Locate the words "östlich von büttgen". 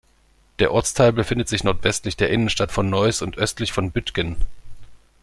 3.37-4.35